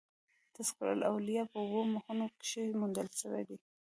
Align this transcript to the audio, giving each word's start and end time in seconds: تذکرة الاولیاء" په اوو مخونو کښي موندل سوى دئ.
تذکرة 0.55 0.91
الاولیاء" 0.97 1.49
په 1.51 1.57
اوو 1.63 1.81
مخونو 1.93 2.25
کښي 2.39 2.63
موندل 2.79 3.07
سوى 3.19 3.41
دئ. 3.49 3.57